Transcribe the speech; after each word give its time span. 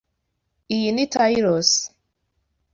Iyi 0.75 0.89
ni 0.95 1.05
Taylors? 1.13 1.71